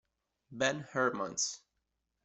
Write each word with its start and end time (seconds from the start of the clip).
Ben 0.49 0.81
Hermans 0.95 1.61